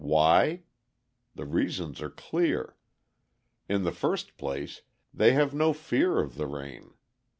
Why? 0.03 0.63
The 1.35 1.45
reasons 1.45 2.01
are 2.01 2.09
clear. 2.09 2.75
In 3.69 3.83
the 3.83 3.91
first 3.91 4.35
place, 4.35 4.81
they 5.13 5.33
have 5.33 5.53
no 5.53 5.73
fear 5.73 6.17
of 6.19 6.33
the 6.37 6.47
rain. 6.47 6.95